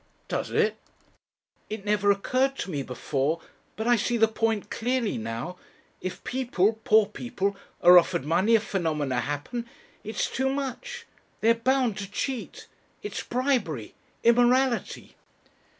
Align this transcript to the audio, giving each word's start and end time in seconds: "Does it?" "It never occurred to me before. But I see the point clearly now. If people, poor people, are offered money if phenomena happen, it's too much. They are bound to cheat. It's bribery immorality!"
"Does 0.27 0.49
it?" 0.49 0.77
"It 1.69 1.85
never 1.85 2.09
occurred 2.09 2.57
to 2.57 2.71
me 2.71 2.81
before. 2.81 3.39
But 3.75 3.85
I 3.87 3.97
see 3.97 4.17
the 4.17 4.27
point 4.27 4.71
clearly 4.71 5.15
now. 5.15 5.57
If 6.01 6.23
people, 6.23 6.79
poor 6.83 7.05
people, 7.05 7.55
are 7.83 7.99
offered 7.99 8.25
money 8.25 8.55
if 8.55 8.63
phenomena 8.63 9.19
happen, 9.19 9.67
it's 10.03 10.25
too 10.27 10.49
much. 10.49 11.05
They 11.41 11.51
are 11.51 11.53
bound 11.53 11.99
to 11.99 12.09
cheat. 12.09 12.65
It's 13.03 13.21
bribery 13.21 13.93
immorality!" 14.23 15.17